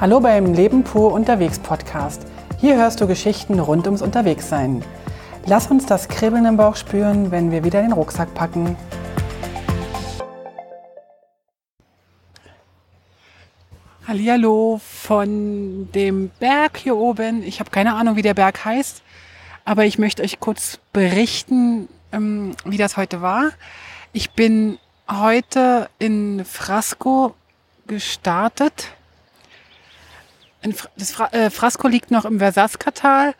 Hallo 0.00 0.18
beim 0.18 0.54
Leben 0.54 0.82
pur 0.82 1.12
unterwegs 1.12 1.58
Podcast. 1.58 2.22
Hier 2.58 2.76
hörst 2.76 3.02
du 3.02 3.06
Geschichten 3.06 3.60
rund 3.60 3.84
ums 3.84 4.00
Unterwegssein. 4.00 4.82
Lass 5.44 5.70
uns 5.70 5.84
das 5.84 6.08
Kribbeln 6.08 6.46
im 6.46 6.56
Bauch 6.56 6.76
spüren, 6.76 7.30
wenn 7.30 7.50
wir 7.50 7.64
wieder 7.64 7.82
den 7.82 7.92
Rucksack 7.92 8.32
packen. 8.32 8.78
Hallihallo 14.08 14.80
von 14.82 15.92
dem 15.92 16.30
Berg 16.38 16.78
hier 16.78 16.96
oben. 16.96 17.42
Ich 17.42 17.60
habe 17.60 17.68
keine 17.68 17.92
Ahnung, 17.92 18.16
wie 18.16 18.22
der 18.22 18.32
Berg 18.32 18.64
heißt, 18.64 19.02
aber 19.66 19.84
ich 19.84 19.98
möchte 19.98 20.22
euch 20.22 20.40
kurz 20.40 20.78
berichten, 20.94 21.90
ähm, 22.10 22.56
wie 22.64 22.78
das 22.78 22.96
heute 22.96 23.20
war. 23.20 23.50
Ich 24.14 24.30
bin 24.30 24.78
heute 25.10 25.90
in 25.98 26.46
Frasco 26.46 27.34
gestartet. 27.86 28.94
Das 30.96 31.12
Fra 31.12 31.28
äh, 31.32 31.50
Frasco 31.50 31.88
liegt 31.88 32.10
noch 32.10 32.24
im 32.24 32.38
Versaska-Tal 32.38 33.34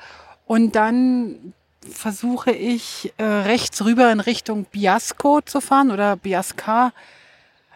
und 0.46 0.74
dann 0.74 1.52
versuche 1.88 2.50
ich 2.50 3.12
äh, 3.16 3.24
rechts 3.24 3.84
rüber 3.84 4.10
in 4.12 4.20
Richtung 4.20 4.64
Biasco 4.64 5.40
zu 5.40 5.60
fahren 5.60 5.90
oder 5.90 6.16
Biasca. 6.16 6.92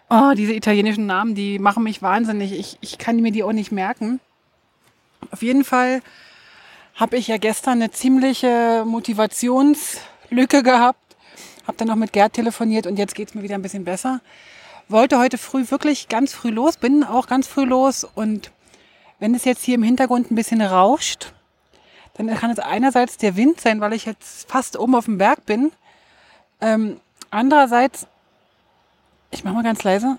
Oh, 0.09 0.33
diese 0.35 0.53
italienischen 0.53 1.05
Namen, 1.05 1.35
die 1.35 1.59
machen 1.59 1.83
mich 1.83 2.01
wahnsinnig. 2.01 2.53
Ich, 2.53 2.77
ich 2.81 2.97
kann 2.97 3.17
mir 3.17 3.31
die 3.31 3.43
auch 3.43 3.53
nicht 3.53 3.71
merken. 3.71 4.19
Auf 5.31 5.41
jeden 5.41 5.63
Fall 5.63 6.01
habe 6.95 7.17
ich 7.17 7.27
ja 7.27 7.37
gestern 7.37 7.81
eine 7.81 7.91
ziemliche 7.91 8.83
Motivationslücke 8.85 10.63
gehabt. 10.63 10.99
Habe 11.67 11.77
dann 11.77 11.87
noch 11.87 11.95
mit 11.95 12.13
Gerd 12.13 12.33
telefoniert 12.33 12.87
und 12.87 12.97
jetzt 12.97 13.15
geht 13.15 13.29
es 13.29 13.35
mir 13.35 13.41
wieder 13.41 13.55
ein 13.55 13.63
bisschen 13.63 13.83
besser. 13.83 14.21
Wollte 14.87 15.17
heute 15.17 15.39
früh 15.39 15.65
wirklich 15.69 16.07
ganz 16.07 16.33
früh 16.33 16.51
los, 16.51 16.77
bin 16.77 17.03
auch 17.03 17.25
ganz 17.25 17.47
früh 17.47 17.65
los 17.65 18.03
und 18.03 18.51
wenn 19.19 19.35
es 19.35 19.45
jetzt 19.45 19.63
hier 19.63 19.75
im 19.75 19.83
Hintergrund 19.83 20.31
ein 20.31 20.35
bisschen 20.35 20.61
rauscht, 20.61 21.33
dann 22.15 22.33
kann 22.35 22.51
es 22.51 22.59
einerseits 22.59 23.17
der 23.17 23.35
Wind 23.35 23.59
sein, 23.61 23.81
weil 23.81 23.93
ich 23.93 24.05
jetzt 24.05 24.49
fast 24.49 24.77
oben 24.77 24.95
auf 24.95 25.05
dem 25.05 25.17
Berg 25.17 25.45
bin. 25.45 25.71
Ähm, 26.61 26.99
andererseits, 27.29 28.07
ich 29.31 29.43
mache 29.43 29.55
mal 29.55 29.63
ganz 29.63 29.83
leise, 29.83 30.17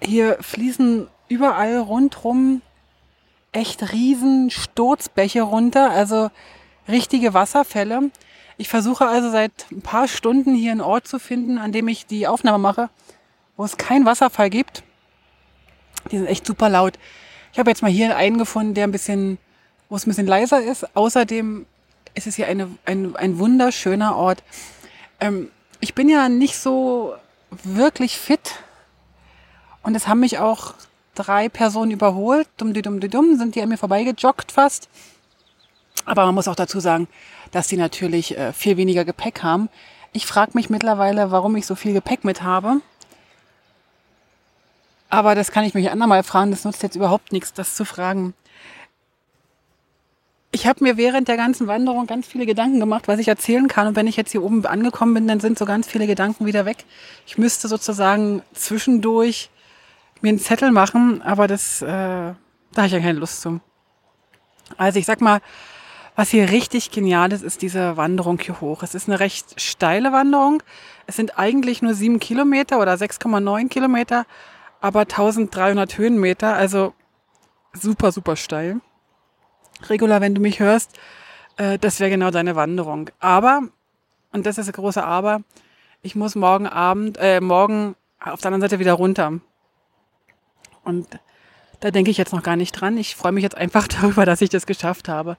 hier 0.00 0.38
fließen 0.40 1.08
überall 1.28 1.78
rundrum 1.78 2.62
echt 3.52 3.92
riesen 3.92 4.50
Sturzbäche 4.50 5.42
runter, 5.42 5.90
also 5.90 6.30
richtige 6.88 7.34
Wasserfälle. 7.34 8.10
Ich 8.58 8.68
versuche 8.68 9.06
also 9.06 9.30
seit 9.30 9.70
ein 9.70 9.82
paar 9.82 10.08
Stunden 10.08 10.54
hier 10.54 10.72
einen 10.72 10.80
Ort 10.80 11.06
zu 11.06 11.18
finden, 11.18 11.58
an 11.58 11.72
dem 11.72 11.88
ich 11.88 12.06
die 12.06 12.26
Aufnahme 12.26 12.58
mache, 12.58 12.90
wo 13.56 13.64
es 13.64 13.76
keinen 13.76 14.06
Wasserfall 14.06 14.50
gibt. 14.50 14.82
Die 16.10 16.18
sind 16.18 16.26
echt 16.26 16.46
super 16.46 16.68
laut. 16.68 16.98
Ich 17.56 17.58
habe 17.58 17.70
jetzt 17.70 17.80
mal 17.80 17.90
hier 17.90 18.14
einen 18.18 18.36
gefunden, 18.36 18.74
der 18.74 18.84
ein 18.84 18.92
bisschen, 18.92 19.38
wo 19.88 19.96
es 19.96 20.06
ein 20.06 20.10
bisschen 20.10 20.26
leiser 20.26 20.62
ist. 20.62 20.94
Außerdem 20.94 21.64
ist 22.14 22.26
es 22.26 22.36
hier 22.36 22.48
eine, 22.48 22.68
ein, 22.84 23.16
ein 23.16 23.38
wunderschöner 23.38 24.14
Ort. 24.14 24.42
Ähm, 25.20 25.48
ich 25.80 25.94
bin 25.94 26.10
ja 26.10 26.28
nicht 26.28 26.58
so 26.58 27.14
wirklich 27.64 28.18
fit 28.18 28.56
und 29.82 29.94
es 29.94 30.06
haben 30.06 30.20
mich 30.20 30.38
auch 30.38 30.74
drei 31.14 31.48
Personen 31.48 31.92
überholt. 31.92 32.46
Dumm, 32.58 32.74
die 32.74 32.82
dumm, 32.82 33.00
die 33.00 33.08
dumm, 33.08 33.38
sind 33.38 33.54
die 33.54 33.62
an 33.62 33.70
mir 33.70 33.78
vorbeigejoggt 33.78 34.52
fast. 34.52 34.90
Aber 36.04 36.26
man 36.26 36.34
muss 36.34 36.48
auch 36.48 36.56
dazu 36.56 36.78
sagen, 36.78 37.08
dass 37.52 37.68
die 37.68 37.78
natürlich 37.78 38.36
äh, 38.36 38.52
viel 38.52 38.76
weniger 38.76 39.06
Gepäck 39.06 39.42
haben. 39.42 39.70
Ich 40.12 40.26
frage 40.26 40.50
mich 40.52 40.68
mittlerweile, 40.68 41.30
warum 41.30 41.56
ich 41.56 41.64
so 41.64 41.74
viel 41.74 41.94
Gepäck 41.94 42.22
mit 42.22 42.42
habe. 42.42 42.82
Aber 45.08 45.34
das 45.34 45.52
kann 45.52 45.64
ich 45.64 45.74
mich 45.74 45.90
andermal 45.90 46.22
fragen. 46.22 46.50
Das 46.50 46.64
nutzt 46.64 46.82
jetzt 46.82 46.96
überhaupt 46.96 47.32
nichts, 47.32 47.52
das 47.52 47.74
zu 47.76 47.84
fragen. 47.84 48.34
Ich 50.52 50.66
habe 50.66 50.82
mir 50.82 50.96
während 50.96 51.28
der 51.28 51.36
ganzen 51.36 51.66
Wanderung 51.66 52.06
ganz 52.06 52.26
viele 52.26 52.46
Gedanken 52.46 52.80
gemacht, 52.80 53.08
was 53.08 53.18
ich 53.18 53.28
erzählen 53.28 53.68
kann. 53.68 53.88
Und 53.88 53.96
wenn 53.96 54.06
ich 54.06 54.16
jetzt 54.16 54.32
hier 54.32 54.42
oben 54.42 54.64
angekommen 54.64 55.14
bin, 55.14 55.28
dann 55.28 55.40
sind 55.40 55.58
so 55.58 55.66
ganz 55.66 55.86
viele 55.86 56.06
Gedanken 56.06 56.46
wieder 56.46 56.64
weg. 56.64 56.84
Ich 57.26 57.36
müsste 57.36 57.68
sozusagen 57.68 58.42
zwischendurch 58.54 59.50
mir 60.22 60.30
einen 60.30 60.38
Zettel 60.38 60.70
machen, 60.70 61.20
aber 61.22 61.46
das, 61.46 61.82
äh, 61.82 61.86
da 61.86 62.36
habe 62.76 62.86
ich 62.86 62.92
ja 62.92 63.00
keine 63.00 63.18
Lust 63.18 63.42
zu. 63.42 63.60
Also 64.76 64.98
ich 64.98 65.06
sag 65.06 65.20
mal, 65.20 65.40
was 66.14 66.30
hier 66.30 66.50
richtig 66.50 66.90
genial 66.90 67.32
ist, 67.32 67.42
ist 67.42 67.60
diese 67.60 67.98
Wanderung 67.98 68.38
hier 68.38 68.60
hoch. 68.62 68.82
Es 68.82 68.94
ist 68.94 69.08
eine 69.08 69.20
recht 69.20 69.60
steile 69.60 70.12
Wanderung. 70.12 70.62
Es 71.06 71.16
sind 71.16 71.38
eigentlich 71.38 71.82
nur 71.82 71.92
sieben 71.92 72.18
Kilometer 72.18 72.80
oder 72.80 72.94
6,9 72.94 73.68
Kilometer, 73.68 74.24
aber 74.80 75.00
1300 75.00 75.98
Höhenmeter, 75.98 76.54
also 76.54 76.94
super, 77.72 78.12
super 78.12 78.36
steil. 78.36 78.80
Regula, 79.88 80.20
wenn 80.20 80.34
du 80.34 80.40
mich 80.40 80.60
hörst, 80.60 80.98
äh, 81.56 81.78
das 81.78 82.00
wäre 82.00 82.10
genau 82.10 82.30
deine 82.30 82.56
Wanderung. 82.56 83.10
Aber, 83.18 83.62
und 84.32 84.46
das 84.46 84.58
ist 84.58 84.68
das 84.68 84.74
große 84.74 85.04
Aber, 85.04 85.40
ich 86.02 86.14
muss 86.14 86.34
morgen 86.34 86.66
Abend, 86.66 87.18
äh, 87.20 87.40
morgen 87.40 87.96
auf 88.20 88.40
der 88.40 88.48
anderen 88.48 88.62
Seite 88.62 88.78
wieder 88.78 88.94
runter. 88.94 89.40
Und 90.84 91.06
da 91.80 91.90
denke 91.90 92.10
ich 92.10 92.16
jetzt 92.16 92.32
noch 92.32 92.42
gar 92.42 92.56
nicht 92.56 92.72
dran. 92.72 92.96
Ich 92.96 93.16
freue 93.16 93.32
mich 93.32 93.42
jetzt 93.42 93.56
einfach 93.56 93.88
darüber, 93.88 94.24
dass 94.24 94.40
ich 94.40 94.50
das 94.50 94.66
geschafft 94.66 95.08
habe. 95.08 95.36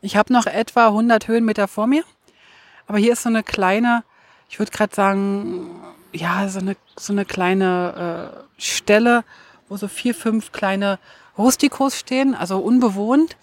Ich 0.00 0.16
habe 0.16 0.32
noch 0.32 0.46
etwa 0.46 0.88
100 0.88 1.28
Höhenmeter 1.28 1.68
vor 1.68 1.86
mir. 1.86 2.04
Aber 2.86 2.98
hier 2.98 3.12
ist 3.12 3.22
so 3.22 3.28
eine 3.28 3.42
kleine, 3.42 4.04
ich 4.48 4.58
würde 4.58 4.70
gerade 4.70 4.94
sagen, 4.94 5.70
ja, 6.16 6.48
so 6.48 6.58
eine, 6.58 6.76
so 6.98 7.12
eine 7.12 7.24
kleine 7.24 8.32
äh, 8.32 8.60
Stelle, 8.60 9.24
wo 9.68 9.76
so 9.76 9.88
vier, 9.88 10.14
fünf 10.14 10.52
kleine 10.52 10.98
Rustikos 11.38 11.98
stehen, 11.98 12.34
also 12.34 12.58
unbewohnt. 12.58 13.36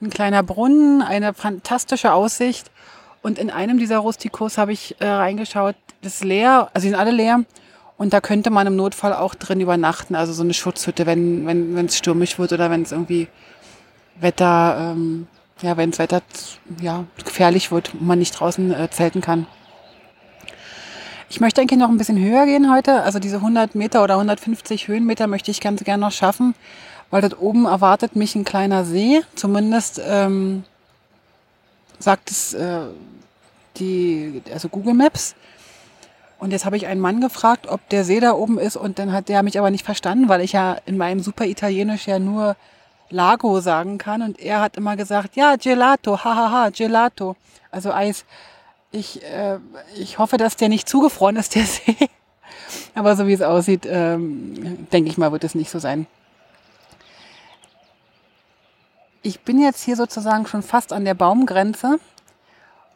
Ein 0.00 0.10
kleiner 0.10 0.42
Brunnen, 0.42 1.02
eine 1.02 1.34
fantastische 1.34 2.12
Aussicht. 2.12 2.70
Und 3.22 3.38
in 3.38 3.50
einem 3.50 3.78
dieser 3.78 3.98
Rustikos 3.98 4.58
habe 4.58 4.72
ich 4.72 4.96
äh, 5.00 5.06
reingeschaut, 5.06 5.76
das 6.02 6.16
ist 6.16 6.24
leer, 6.24 6.70
also 6.74 6.84
die 6.84 6.90
sind 6.90 6.98
alle 6.98 7.10
leer. 7.10 7.44
Und 7.96 8.12
da 8.12 8.20
könnte 8.20 8.50
man 8.50 8.66
im 8.66 8.76
Notfall 8.76 9.14
auch 9.14 9.34
drin 9.34 9.60
übernachten, 9.60 10.14
also 10.14 10.32
so 10.32 10.42
eine 10.42 10.52
Schutzhütte, 10.52 11.06
wenn 11.06 11.46
wenn 11.46 11.76
wenn, 11.76 11.86
es 11.86 11.96
stürmisch 11.96 12.38
wird 12.38 12.52
oder 12.52 12.70
wenn 12.70 12.82
es 12.82 12.92
irgendwie 12.92 13.28
Wetter, 14.18 14.92
ähm, 14.92 15.28
ja, 15.62 15.76
wenn 15.76 15.90
das 15.90 16.00
Wetter 16.00 16.20
ja, 16.80 17.04
gefährlich 17.24 17.70
wird 17.70 17.94
und 17.94 18.06
man 18.06 18.18
nicht 18.18 18.32
draußen 18.32 18.74
äh, 18.74 18.90
zelten 18.90 19.20
kann. 19.20 19.46
Ich 21.34 21.40
möchte 21.40 21.60
eigentlich 21.60 21.80
noch 21.80 21.88
ein 21.88 21.98
bisschen 21.98 22.24
höher 22.24 22.46
gehen 22.46 22.72
heute. 22.72 23.02
Also 23.02 23.18
diese 23.18 23.38
100 23.38 23.74
Meter 23.74 24.04
oder 24.04 24.14
150 24.14 24.86
Höhenmeter 24.86 25.26
möchte 25.26 25.50
ich 25.50 25.60
ganz 25.60 25.82
gerne 25.82 26.02
noch 26.02 26.12
schaffen, 26.12 26.54
weil 27.10 27.22
dort 27.22 27.40
oben 27.40 27.64
erwartet 27.66 28.14
mich 28.14 28.36
ein 28.36 28.44
kleiner 28.44 28.84
See. 28.84 29.20
Zumindest 29.34 30.00
ähm, 30.06 30.62
sagt 31.98 32.30
es 32.30 32.54
äh, 32.54 32.82
die, 33.78 34.42
also 34.52 34.68
Google 34.68 34.94
Maps. 34.94 35.34
Und 36.38 36.52
jetzt 36.52 36.66
habe 36.66 36.76
ich 36.76 36.86
einen 36.86 37.00
Mann 37.00 37.20
gefragt, 37.20 37.66
ob 37.66 37.88
der 37.88 38.04
See 38.04 38.20
da 38.20 38.34
oben 38.34 38.60
ist 38.60 38.76
und 38.76 39.00
dann 39.00 39.12
hat 39.12 39.28
der 39.28 39.42
mich 39.42 39.58
aber 39.58 39.72
nicht 39.72 39.84
verstanden, 39.84 40.28
weil 40.28 40.40
ich 40.40 40.52
ja 40.52 40.76
in 40.86 40.96
meinem 40.96 41.18
super 41.18 41.46
Italienisch 41.46 42.06
ja 42.06 42.20
nur 42.20 42.54
Lago 43.10 43.58
sagen 43.58 43.98
kann 43.98 44.22
und 44.22 44.38
er 44.38 44.60
hat 44.60 44.76
immer 44.76 44.94
gesagt, 44.94 45.34
ja, 45.34 45.56
Gelato, 45.56 46.16
hahaha, 46.16 46.70
Gelato, 46.70 47.34
also 47.72 47.92
Eis. 47.92 48.24
Ich, 48.94 49.24
äh, 49.24 49.58
ich 49.96 50.18
hoffe, 50.18 50.36
dass 50.36 50.54
der 50.54 50.68
nicht 50.68 50.88
zugefroren 50.88 51.34
ist, 51.34 51.56
der 51.56 51.64
See. 51.66 51.96
aber 52.94 53.16
so 53.16 53.26
wie 53.26 53.32
es 53.32 53.42
aussieht, 53.42 53.86
ähm, 53.90 54.86
denke 54.92 55.10
ich 55.10 55.18
mal, 55.18 55.32
wird 55.32 55.42
es 55.42 55.56
nicht 55.56 55.68
so 55.68 55.80
sein. 55.80 56.06
Ich 59.22 59.40
bin 59.40 59.60
jetzt 59.60 59.82
hier 59.82 59.96
sozusagen 59.96 60.46
schon 60.46 60.62
fast 60.62 60.92
an 60.92 61.04
der 61.04 61.14
Baumgrenze 61.14 61.98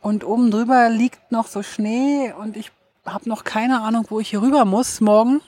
und 0.01 0.23
oben 0.23 0.53
drüber 0.53 0.89
liegt 0.89 1.33
noch 1.33 1.49
so 1.49 1.65
Schnee 1.65 2.33
und 2.33 2.57
ich 2.57 2.71
habe 3.05 3.29
noch 3.29 3.43
keine 3.43 3.81
Ahnung, 3.81 4.07
wo 4.09 4.21
ich 4.21 4.31
hier 4.31 4.43
rüber 4.43 4.65
muss 4.65 5.01
morgen. 5.01 5.41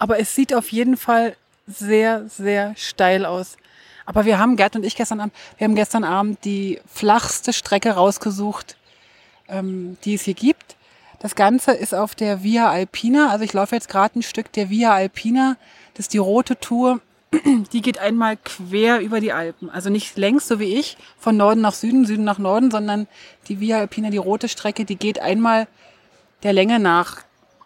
Aber 0.00 0.18
es 0.18 0.34
sieht 0.34 0.54
auf 0.54 0.72
jeden 0.72 0.96
Fall 0.96 1.36
sehr, 1.68 2.28
sehr 2.28 2.74
steil 2.74 3.24
aus. 3.24 3.58
Aber 4.06 4.24
wir 4.24 4.40
haben, 4.40 4.56
Gerd 4.56 4.74
und 4.74 4.84
ich 4.84 4.96
gestern 4.96 5.20
Abend, 5.20 5.34
wir 5.56 5.66
haben 5.66 5.76
gestern 5.76 6.02
Abend 6.02 6.44
die 6.44 6.80
flachste 6.84 7.52
Strecke 7.52 7.92
rausgesucht, 7.92 8.76
ähm, 9.48 9.96
die 10.04 10.14
es 10.14 10.22
hier 10.22 10.34
gibt. 10.34 10.76
Das 11.20 11.34
Ganze 11.34 11.72
ist 11.72 11.94
auf 11.94 12.14
der 12.14 12.42
Via 12.42 12.70
Alpina. 12.70 13.30
Also 13.30 13.44
ich 13.44 13.52
laufe 13.52 13.74
jetzt 13.74 13.88
gerade 13.88 14.18
ein 14.18 14.22
Stück 14.22 14.52
der 14.52 14.68
Via 14.70 14.92
Alpina. 14.92 15.56
Das 15.94 16.04
ist 16.06 16.12
die 16.12 16.18
rote 16.18 16.58
Tour. 16.60 17.00
Die 17.72 17.80
geht 17.80 17.98
einmal 17.98 18.36
quer 18.36 19.00
über 19.00 19.18
die 19.20 19.32
Alpen. 19.32 19.68
Also 19.68 19.90
nicht 19.90 20.16
längs, 20.16 20.46
so 20.46 20.60
wie 20.60 20.76
ich, 20.78 20.96
von 21.18 21.36
Norden 21.36 21.62
nach 21.62 21.72
Süden, 21.72 22.04
Süden 22.04 22.22
nach 22.22 22.38
Norden, 22.38 22.70
sondern 22.70 23.08
die 23.48 23.58
Via 23.58 23.78
Alpina, 23.78 24.10
die 24.10 24.18
rote 24.18 24.48
Strecke, 24.48 24.84
die 24.84 24.94
geht 24.94 25.18
einmal 25.18 25.66
der 26.44 26.52
Länge 26.52 26.78
nach, 26.78 27.22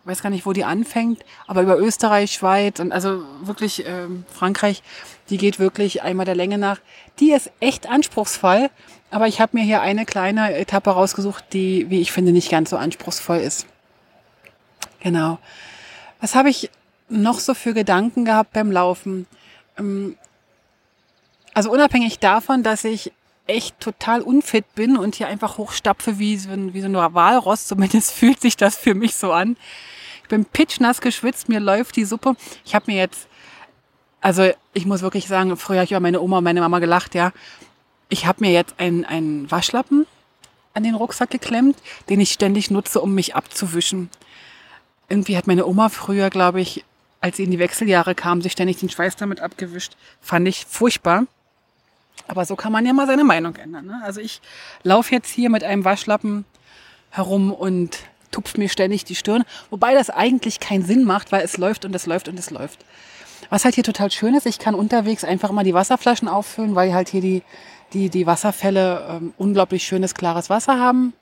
weiß 0.08 0.22
gar 0.22 0.30
nicht, 0.30 0.46
wo 0.46 0.52
die 0.52 0.64
anfängt, 0.64 1.24
aber 1.46 1.62
über 1.62 1.78
Österreich, 1.78 2.32
Schweiz 2.32 2.80
und 2.80 2.92
also 2.92 3.22
wirklich 3.42 3.86
ähm, 3.86 4.24
Frankreich, 4.32 4.82
die 5.30 5.36
geht 5.36 5.58
wirklich 5.58 6.02
einmal 6.02 6.26
der 6.26 6.34
Länge 6.34 6.58
nach. 6.58 6.80
Die 7.20 7.32
ist 7.32 7.50
echt 7.60 7.88
anspruchsvoll, 7.88 8.70
aber 9.10 9.28
ich 9.28 9.40
habe 9.40 9.56
mir 9.56 9.64
hier 9.64 9.82
eine 9.82 10.06
kleine 10.06 10.54
Etappe 10.54 10.90
rausgesucht, 10.90 11.44
die, 11.52 11.90
wie 11.90 12.00
ich 12.00 12.10
finde, 12.10 12.32
nicht 12.32 12.50
ganz 12.50 12.70
so 12.70 12.76
anspruchsvoll 12.76 13.38
ist. 13.38 13.66
Genau. 15.00 15.38
Was 16.20 16.34
habe 16.34 16.50
ich 16.50 16.70
noch 17.08 17.38
so 17.38 17.54
für 17.54 17.74
Gedanken 17.74 18.24
gehabt 18.24 18.52
beim 18.52 18.72
Laufen? 18.72 19.26
Ähm, 19.78 20.16
Also 21.54 21.70
unabhängig 21.70 22.18
davon, 22.18 22.62
dass 22.62 22.84
ich 22.84 23.12
echt 23.46 23.80
total 23.80 24.20
unfit 24.20 24.64
bin 24.74 24.96
und 24.96 25.16
hier 25.16 25.26
einfach 25.26 25.58
hochstapfe 25.58 26.18
wie 26.18 26.36
so, 26.36 26.50
ein, 26.50 26.74
wie 26.74 26.80
so 26.82 26.86
ein 26.86 26.94
Walross, 26.94 27.66
zumindest 27.68 28.12
fühlt 28.12 28.40
sich 28.40 28.56
das 28.56 28.76
für 28.76 28.94
mich 28.94 29.16
so 29.16 29.32
an. 29.32 29.56
Ich 30.28 30.30
bin 30.30 30.44
pitchnass 30.44 31.00
geschwitzt, 31.00 31.48
mir 31.48 31.58
läuft 31.58 31.96
die 31.96 32.04
Suppe. 32.04 32.36
Ich 32.62 32.74
habe 32.74 32.92
mir 32.92 32.98
jetzt, 32.98 33.28
also 34.20 34.50
ich 34.74 34.84
muss 34.84 35.00
wirklich 35.00 35.26
sagen, 35.26 35.56
früher 35.56 35.78
habe 35.78 35.84
ich 35.86 35.92
über 35.92 36.00
meine 36.00 36.20
Oma 36.20 36.36
und 36.36 36.44
meine 36.44 36.60
Mama 36.60 36.80
gelacht, 36.80 37.14
ja. 37.14 37.32
Ich 38.10 38.26
habe 38.26 38.44
mir 38.44 38.52
jetzt 38.52 38.74
einen, 38.76 39.06
einen 39.06 39.50
Waschlappen 39.50 40.06
an 40.74 40.82
den 40.82 40.94
Rucksack 40.94 41.30
geklemmt, 41.30 41.78
den 42.10 42.20
ich 42.20 42.30
ständig 42.30 42.70
nutze, 42.70 43.00
um 43.00 43.14
mich 43.14 43.36
abzuwischen. 43.36 44.10
Irgendwie 45.08 45.34
hat 45.34 45.46
meine 45.46 45.64
Oma 45.64 45.88
früher, 45.88 46.28
glaube 46.28 46.60
ich, 46.60 46.84
als 47.22 47.38
sie 47.38 47.44
in 47.44 47.50
die 47.50 47.58
Wechseljahre 47.58 48.14
kam, 48.14 48.42
sich 48.42 48.52
ständig 48.52 48.76
den 48.76 48.90
Schweiß 48.90 49.16
damit 49.16 49.40
abgewischt. 49.40 49.96
Fand 50.20 50.46
ich 50.46 50.66
furchtbar. 50.66 51.24
Aber 52.26 52.44
so 52.44 52.54
kann 52.54 52.70
man 52.70 52.84
ja 52.84 52.92
mal 52.92 53.06
seine 53.06 53.24
Meinung 53.24 53.56
ändern. 53.56 53.86
Ne? 53.86 53.98
Also 54.04 54.20
ich 54.20 54.42
laufe 54.82 55.14
jetzt 55.14 55.30
hier 55.30 55.48
mit 55.48 55.64
einem 55.64 55.86
Waschlappen 55.86 56.44
herum 57.08 57.50
und 57.50 58.00
tupf 58.30 58.56
mir 58.56 58.68
ständig 58.68 59.04
die 59.04 59.14
Stirn. 59.14 59.44
Wobei 59.70 59.94
das 59.94 60.10
eigentlich 60.10 60.60
keinen 60.60 60.84
Sinn 60.84 61.04
macht, 61.04 61.32
weil 61.32 61.44
es 61.44 61.56
läuft 61.56 61.84
und 61.84 61.94
es 61.94 62.06
läuft 62.06 62.28
und 62.28 62.38
es 62.38 62.50
läuft. 62.50 62.84
Was 63.50 63.64
halt 63.64 63.74
hier 63.74 63.84
total 63.84 64.10
schön 64.10 64.34
ist, 64.34 64.46
ich 64.46 64.58
kann 64.58 64.74
unterwegs 64.74 65.24
einfach 65.24 65.50
mal 65.52 65.64
die 65.64 65.74
Wasserflaschen 65.74 66.28
auffüllen, 66.28 66.74
weil 66.74 66.92
halt 66.92 67.08
hier 67.08 67.20
die, 67.20 67.42
die, 67.92 68.10
die 68.10 68.26
Wasserfälle 68.26 69.06
ähm, 69.08 69.32
unglaublich 69.38 69.84
schönes, 69.84 70.14
klares 70.14 70.50
Wasser 70.50 70.78
haben. 70.78 71.14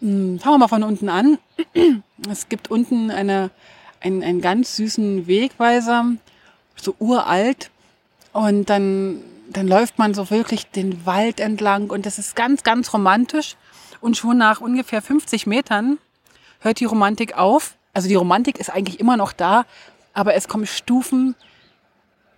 Hm, 0.00 0.38
fangen 0.38 0.54
wir 0.54 0.58
mal 0.58 0.68
von 0.68 0.82
unten 0.82 1.08
an. 1.08 1.38
Es 2.30 2.48
gibt 2.48 2.70
unten 2.70 3.10
eine, 3.10 3.50
einen, 4.00 4.22
einen 4.22 4.40
ganz 4.40 4.76
süßen 4.76 5.26
Wegweiser, 5.26 6.12
so 6.74 6.94
uralt. 6.98 7.70
Und 8.32 8.70
dann, 8.70 9.20
dann 9.50 9.66
läuft 9.68 9.98
man 9.98 10.14
so 10.14 10.30
wirklich 10.30 10.70
den 10.70 11.06
Wald 11.06 11.40
entlang 11.40 11.90
und 11.90 12.06
das 12.06 12.18
ist 12.18 12.36
ganz, 12.36 12.62
ganz 12.62 12.92
romantisch. 12.92 13.56
Und 14.00 14.16
schon 14.16 14.38
nach 14.38 14.60
ungefähr 14.60 15.02
50 15.02 15.46
Metern 15.46 15.98
hört 16.60 16.80
die 16.80 16.84
Romantik 16.84 17.36
auf. 17.36 17.76
Also 17.92 18.08
die 18.08 18.14
Romantik 18.14 18.58
ist 18.58 18.70
eigentlich 18.70 19.00
immer 19.00 19.16
noch 19.16 19.32
da, 19.32 19.64
aber 20.12 20.34
es 20.34 20.48
kommen 20.48 20.66
Stufen. 20.66 21.34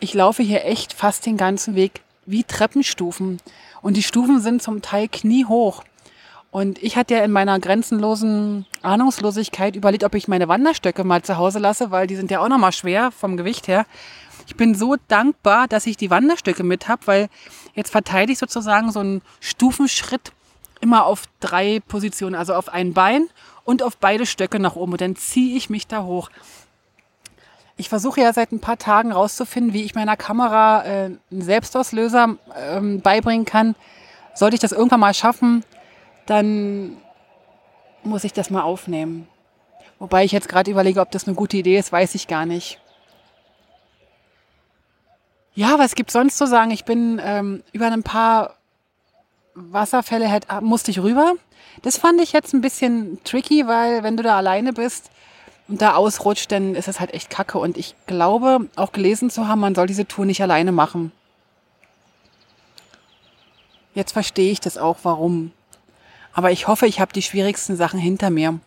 Ich 0.01 0.15
laufe 0.15 0.43
hier 0.43 0.65
echt 0.65 0.93
fast 0.93 1.27
den 1.27 1.37
ganzen 1.37 1.75
Weg 1.75 2.03
wie 2.27 2.45
Treppenstufen. 2.45 3.39
Und 3.83 3.97
die 3.97 4.03
Stufen 4.03 4.41
sind 4.41 4.63
zum 4.63 4.83
Teil 4.83 5.09
kniehoch. 5.09 5.83
Und 6.51 6.83
ich 6.83 6.97
hatte 6.97 7.15
ja 7.15 7.25
in 7.25 7.31
meiner 7.33 7.59
grenzenlosen 7.61 8.67
Ahnungslosigkeit 8.83 9.77
überlegt, 9.77 10.05
ob 10.05 10.15
ich 10.15 10.29
meine 10.29 10.49
Wanderstöcke 10.49 11.05
mal 11.05 11.23
zu 11.23 11.37
Hause 11.37 11.59
lasse, 11.59 11.91
weil 11.91 12.07
die 12.07 12.17
sind 12.17 12.31
ja 12.31 12.41
auch 12.41 12.49
nochmal 12.49 12.73
schwer 12.73 13.11
vom 13.11 13.37
Gewicht 13.37 13.69
her. 13.69 13.85
Ich 14.49 14.57
bin 14.57 14.75
so 14.75 14.97
dankbar, 15.09 15.69
dass 15.69 15.87
ich 15.87 15.99
die 15.99 16.09
Wanderstöcke 16.09 16.65
mit 16.65 16.89
habe, 16.89 17.07
weil 17.07 17.29
jetzt 17.75 17.91
verteile 17.91 18.33
ich 18.33 18.39
sozusagen 18.39 18.91
so 18.91 19.01
einen 19.01 19.21
Stufenschritt 19.41 20.33
immer 20.81 21.05
auf 21.05 21.25
drei 21.39 21.81
Positionen, 21.87 22.35
also 22.35 22.55
auf 22.55 22.71
ein 22.71 22.95
Bein 22.95 23.29
und 23.65 23.83
auf 23.83 23.99
beide 23.99 24.25
Stöcke 24.25 24.59
nach 24.59 24.75
oben. 24.75 24.93
Und 24.93 25.03
dann 25.03 25.17
ziehe 25.17 25.55
ich 25.55 25.69
mich 25.69 25.87
da 25.87 26.03
hoch. 26.03 26.31
Ich 27.77 27.91
versuche 27.91 28.23
ja 28.23 28.33
seit 28.33 28.51
ein 28.51 28.61
paar 28.61 28.79
Tagen 28.79 29.13
rauszufinden, 29.13 29.75
wie 29.75 29.83
ich 29.83 29.95
meiner 29.95 30.17
Kamera 30.17 30.83
äh, 30.83 30.89
einen 31.31 31.43
Selbstauslöser 31.43 32.37
ähm, 32.57 33.03
beibringen 33.03 33.45
kann. 33.45 33.75
Sollte 34.35 34.55
ich 34.55 34.61
das 34.61 34.73
irgendwann 34.73 35.01
mal 35.01 35.13
schaffen, 35.13 35.63
dann 36.25 36.97
muss 38.03 38.25
ich 38.25 38.33
das 38.33 38.49
mal 38.49 38.63
aufnehmen. 38.63 39.29
Wobei 39.99 40.25
ich 40.25 40.33
jetzt 40.33 40.49
gerade 40.49 40.71
überlege, 40.71 41.03
ob 41.03 41.11
das 41.11 41.27
eine 41.27 41.37
gute 41.37 41.59
Idee 41.59 41.77
ist, 41.77 41.93
weiß 41.93 42.15
ich 42.15 42.29
gar 42.29 42.47
nicht. 42.47 42.81
Ja, 45.59 45.77
was 45.77 45.97
gibt 45.97 46.13
sonst 46.13 46.39
zu 46.39 46.47
sagen? 46.47 46.71
Ich 46.71 46.85
bin 46.85 47.21
ähm, 47.21 47.65
über 47.73 47.87
ein 47.87 48.05
paar 48.05 48.55
Wasserfälle 49.57 50.31
halt, 50.31 50.47
musste 50.61 50.93
ich 50.93 51.01
rüber. 51.01 51.35
Das 51.83 51.99
fand 51.99 52.21
ich 52.21 52.31
jetzt 52.31 52.55
ein 52.55 52.61
bisschen 52.61 53.19
tricky, 53.25 53.67
weil 53.67 54.05
wenn 54.05 54.17
du 54.17 54.23
da 54.23 54.37
alleine 54.37 54.73
bist 54.73 55.11
und 55.67 55.83
da 55.83 55.97
ausrutscht, 55.97 56.53
dann 56.53 56.77
ist 56.77 56.87
es 56.87 57.01
halt 57.01 57.13
echt 57.13 57.29
kacke. 57.29 57.59
Und 57.59 57.77
ich 57.77 57.97
glaube, 58.07 58.69
auch 58.77 58.93
gelesen 58.93 59.31
zu 59.31 59.49
haben, 59.49 59.59
man 59.59 59.75
soll 59.75 59.89
diese 59.89 60.07
Tour 60.07 60.27
nicht 60.27 60.41
alleine 60.41 60.71
machen. 60.71 61.11
Jetzt 63.95 64.13
verstehe 64.13 64.53
ich 64.53 64.61
das 64.61 64.79
auch, 64.79 64.99
warum. 65.03 65.51
Aber 66.35 66.53
ich 66.53 66.69
hoffe, 66.69 66.87
ich 66.87 67.01
habe 67.01 67.13
die 67.13 67.23
schwierigsten 67.23 67.75
Sachen 67.75 67.99
hinter 67.99 68.31
mir. 68.31 68.61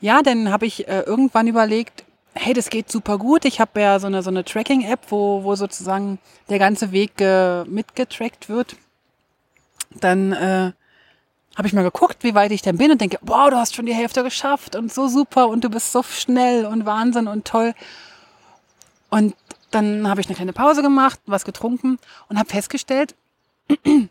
Ja, 0.00 0.22
dann 0.22 0.50
habe 0.50 0.66
ich 0.66 0.88
äh, 0.88 1.02
irgendwann 1.02 1.46
überlegt, 1.46 2.05
hey, 2.36 2.52
das 2.52 2.70
geht 2.70 2.90
super 2.90 3.18
gut. 3.18 3.44
Ich 3.44 3.60
habe 3.60 3.80
ja 3.80 3.98
so 3.98 4.06
eine, 4.06 4.22
so 4.22 4.30
eine 4.30 4.44
Tracking-App, 4.44 5.00
wo, 5.08 5.42
wo 5.42 5.54
sozusagen 5.56 6.18
der 6.48 6.58
ganze 6.58 6.92
Weg 6.92 7.20
äh, 7.20 7.64
mitgetrackt 7.64 8.48
wird. 8.48 8.76
Dann 9.90 10.32
äh, 10.32 10.72
habe 11.56 11.66
ich 11.66 11.72
mal 11.72 11.82
geguckt, 11.82 12.18
wie 12.22 12.34
weit 12.34 12.52
ich 12.52 12.62
denn 12.62 12.76
bin 12.76 12.90
und 12.90 13.00
denke, 13.00 13.18
wow, 13.22 13.48
du 13.48 13.56
hast 13.56 13.74
schon 13.74 13.86
die 13.86 13.94
Hälfte 13.94 14.22
geschafft 14.22 14.76
und 14.76 14.92
so 14.92 15.08
super 15.08 15.48
und 15.48 15.64
du 15.64 15.70
bist 15.70 15.92
so 15.92 16.02
schnell 16.02 16.66
und 16.66 16.84
Wahnsinn 16.84 17.26
und 17.26 17.46
toll. 17.46 17.74
Und 19.08 19.34
dann 19.70 20.08
habe 20.08 20.20
ich 20.20 20.26
eine 20.26 20.36
kleine 20.36 20.52
Pause 20.52 20.82
gemacht, 20.82 21.18
was 21.26 21.44
getrunken 21.44 21.98
und 22.28 22.38
habe 22.38 22.48
festgestellt, 22.50 23.14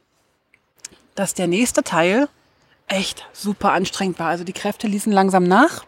dass 1.16 1.34
der 1.36 1.48
nächste 1.48 1.84
Teil 1.84 2.28
echt 2.88 3.26
super 3.34 3.72
anstrengend 3.72 4.20
war. 4.20 4.30
Also 4.30 4.44
die 4.44 4.54
Kräfte 4.54 4.88
ließen 4.88 5.12
langsam 5.12 5.44
nach. 5.44 5.86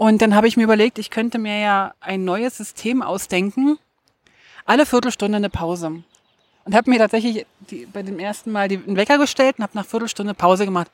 Und 0.00 0.22
dann 0.22 0.34
habe 0.34 0.48
ich 0.48 0.56
mir 0.56 0.62
überlegt, 0.62 0.98
ich 0.98 1.10
könnte 1.10 1.36
mir 1.36 1.58
ja 1.58 1.94
ein 2.00 2.24
neues 2.24 2.56
System 2.56 3.02
ausdenken. 3.02 3.78
Alle 4.64 4.86
Viertelstunde 4.86 5.36
eine 5.36 5.50
Pause. 5.50 6.02
Und 6.64 6.74
habe 6.74 6.88
mir 6.88 6.98
tatsächlich 6.98 7.44
die, 7.68 7.84
bei 7.84 8.02
dem 8.02 8.18
ersten 8.18 8.50
Mal 8.50 8.68
den 8.68 8.96
Wecker 8.96 9.18
gestellt 9.18 9.56
und 9.58 9.62
habe 9.62 9.76
nach 9.76 9.84
Viertelstunde 9.84 10.32
Pause 10.32 10.64
gemacht. 10.64 10.90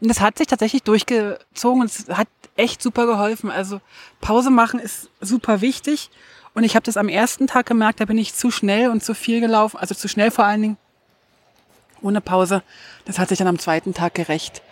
Und 0.00 0.08
das 0.08 0.20
hat 0.20 0.38
sich 0.38 0.46
tatsächlich 0.46 0.84
durchgezogen 0.84 1.80
und 1.80 1.86
es 1.86 2.08
hat 2.08 2.28
echt 2.54 2.80
super 2.80 3.06
geholfen. 3.06 3.50
Also 3.50 3.80
Pause 4.20 4.50
machen 4.50 4.78
ist 4.78 5.10
super 5.20 5.60
wichtig. 5.60 6.10
Und 6.54 6.62
ich 6.62 6.76
habe 6.76 6.84
das 6.84 6.96
am 6.96 7.08
ersten 7.08 7.48
Tag 7.48 7.66
gemerkt, 7.66 7.98
da 7.98 8.04
bin 8.04 8.18
ich 8.18 8.34
zu 8.34 8.52
schnell 8.52 8.88
und 8.88 9.02
zu 9.02 9.16
viel 9.16 9.40
gelaufen, 9.40 9.78
also 9.78 9.96
zu 9.96 10.06
schnell 10.06 10.30
vor 10.30 10.44
allen 10.44 10.62
Dingen, 10.62 10.76
ohne 12.02 12.20
Pause. 12.20 12.62
Das 13.04 13.18
hat 13.18 13.30
sich 13.30 13.38
dann 13.38 13.48
am 13.48 13.58
zweiten 13.58 13.94
Tag 13.94 14.14
gerecht. 14.14 14.62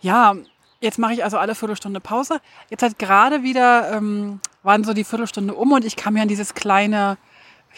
Ja, 0.00 0.34
Jetzt 0.80 0.98
mache 0.98 1.12
ich 1.12 1.24
also 1.24 1.38
alle 1.38 1.54
Viertelstunde 1.54 2.00
Pause. 2.00 2.40
Jetzt 2.70 2.82
hat 2.82 2.98
gerade 2.98 3.42
wieder, 3.42 3.92
ähm, 3.92 4.40
waren 4.62 4.84
so 4.84 4.92
die 4.92 5.04
Viertelstunde 5.04 5.54
um 5.54 5.72
und 5.72 5.84
ich 5.84 5.96
kam 5.96 6.16
ja 6.16 6.22
in 6.22 6.28
dieses 6.28 6.54
kleine, 6.54 7.18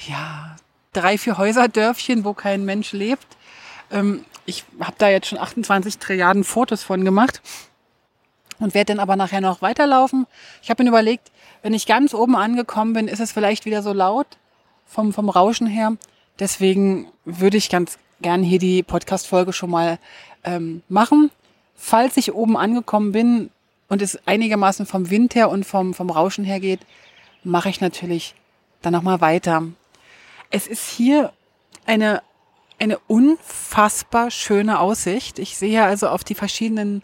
ja, 0.07 0.57
drei, 0.92 1.16
vier 1.16 1.38
Häuserdörfchen, 1.38 2.25
wo 2.25 2.35
kein 2.35 2.64
Mensch 2.64 2.92
lebt. 2.92 3.26
Ähm, 3.90 4.25
ich 4.45 4.64
habe 4.80 4.97
da 4.99 5.09
jetzt 5.09 5.28
schon 5.28 5.38
28 5.38 5.99
Trilliarden 5.99 6.45
Fotos 6.45 6.83
von 6.83 7.04
gemacht 7.04 7.40
und 8.59 8.75
werde 8.75 8.92
dann 8.92 9.00
aber 9.00 9.16
nachher 9.16 9.40
noch 9.40 9.62
weiterlaufen. 9.62 10.26
Ich 10.62 10.69
habe 10.69 10.83
mir 10.83 10.90
überlegt, 10.90 11.30
wenn 11.62 11.73
ich 11.73 11.87
ganz 11.87 12.12
oben 12.12 12.37
angekommen 12.37 12.92
bin, 12.92 13.09
ist 13.09 13.21
es 13.21 13.33
vielleicht 13.33 13.64
wieder 13.64 13.83
so 13.83 13.95
laut 13.95 14.26
vom, 14.87 15.14
vom 15.14 15.30
Rauschen 15.30 15.66
her. 15.66 15.97
Deswegen 16.38 17.11
würde 17.25 17.57
ich 17.57 17.71
ganz 17.71 17.99
gern 18.21 18.42
hier 18.42 18.59
die 18.59 18.83
Podcast-Folge 18.83 19.54
schon 19.54 19.71
mal 19.71 19.99
ähm, 20.45 20.83
machen 20.88 21.30
falls 21.80 22.18
ich 22.18 22.34
oben 22.34 22.56
angekommen 22.56 23.10
bin 23.10 23.50
und 23.88 24.02
es 24.02 24.18
einigermaßen 24.26 24.84
vom 24.84 25.08
Wind 25.08 25.34
her 25.34 25.49
und 25.50 25.64
vom, 25.64 25.94
vom 25.94 26.10
Rauschen 26.10 26.44
her 26.44 26.60
geht, 26.60 26.80
mache 27.42 27.70
ich 27.70 27.80
natürlich 27.80 28.34
dann 28.82 28.92
nochmal 28.92 29.20
weiter. 29.22 29.64
Es 30.50 30.66
ist 30.66 30.88
hier 30.90 31.32
eine, 31.87 32.22
eine 32.78 32.99
unfassbar 33.08 34.30
schöne 34.30 34.78
Aussicht. 34.78 35.38
Ich 35.38 35.56
sehe 35.56 35.82
also 35.82 36.08
auf 36.08 36.22
die 36.22 36.34
verschiedenen 36.34 37.02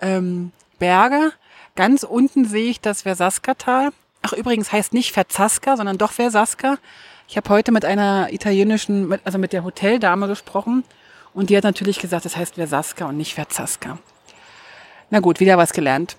ähm, 0.00 0.50
Berge. 0.80 1.32
Ganz 1.76 2.02
unten 2.02 2.44
sehe 2.44 2.70
ich 2.70 2.80
das 2.80 3.02
Versaska-Tal. 3.02 3.90
Ach, 4.22 4.32
übrigens 4.32 4.72
heißt 4.72 4.92
nicht 4.92 5.12
Verzaska, 5.12 5.76
sondern 5.76 5.96
doch 5.96 6.10
Versaska. 6.10 6.78
Ich 7.28 7.36
habe 7.36 7.48
heute 7.50 7.70
mit 7.70 7.84
einer 7.84 8.32
italienischen, 8.32 9.16
also 9.24 9.38
mit 9.38 9.52
der 9.52 9.62
Hoteldame 9.62 10.26
gesprochen 10.26 10.82
und 11.38 11.50
die 11.50 11.56
hat 11.56 11.62
natürlich 11.62 12.00
gesagt, 12.00 12.24
das 12.24 12.36
heißt 12.36 12.56
Versaska 12.56 13.06
und 13.06 13.16
nicht 13.16 13.34
Verzaska. 13.34 14.00
Na 15.08 15.20
gut, 15.20 15.38
wieder 15.38 15.56
was 15.56 15.72
gelernt. 15.72 16.16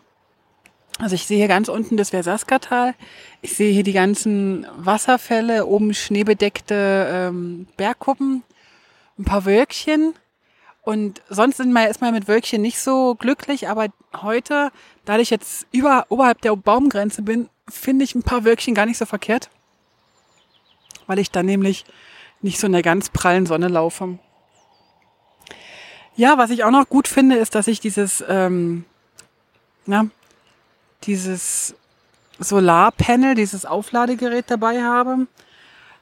Also 0.97 1.13
ich 1.13 1.27
sehe 1.27 1.35
hier 1.35 1.49
ganz 1.49 1.67
unten 1.67 1.97
das 1.97 2.11
Versaska-Tal. 2.11 2.93
Ich 3.41 3.57
sehe 3.57 3.73
hier 3.73 3.83
die 3.83 3.91
ganzen 3.91 4.65
Wasserfälle, 4.77 5.65
oben 5.65 5.93
schneebedeckte 5.93 7.09
ähm, 7.11 7.67
Bergkuppen, 7.75 8.43
ein 9.17 9.25
paar 9.25 9.43
Wölkchen. 9.43 10.13
Und 10.83 11.21
sonst 11.27 11.57
sind 11.57 11.73
wir 11.73 11.85
erstmal 11.85 12.13
mit 12.13 12.29
Wölkchen 12.29 12.61
nicht 12.61 12.79
so 12.79 13.15
glücklich, 13.15 13.67
aber 13.67 13.87
heute, 14.21 14.71
da 15.03 15.17
ich 15.17 15.31
jetzt 15.31 15.67
über, 15.73 16.05
oberhalb 16.07 16.39
der 16.43 16.55
Baumgrenze 16.55 17.23
bin, 17.23 17.49
finde 17.67 18.05
ich 18.05 18.15
ein 18.15 18.23
paar 18.23 18.45
Wölkchen 18.45 18.73
gar 18.73 18.85
nicht 18.85 18.97
so 18.97 19.05
verkehrt. 19.05 19.49
Weil 21.07 21.19
ich 21.19 21.29
dann 21.29 21.45
nämlich 21.45 21.83
nicht 22.41 22.57
so 22.57 22.67
in 22.67 22.73
der 22.73 22.83
ganz 22.83 23.09
prallen 23.09 23.47
Sonne 23.47 23.67
laufe. 23.67 24.17
Ja, 26.19 26.37
was 26.37 26.49
ich 26.49 26.65
auch 26.65 26.71
noch 26.71 26.89
gut 26.89 27.07
finde, 27.07 27.37
ist, 27.37 27.55
dass 27.55 27.69
ich 27.69 27.79
dieses, 27.79 28.21
ähm, 28.27 28.83
na, 29.85 30.07
dieses 31.03 31.75
Solarpanel, 32.39 33.35
dieses 33.35 33.65
Aufladegerät 33.65 34.43
dabei 34.51 34.83
habe. 34.83 35.27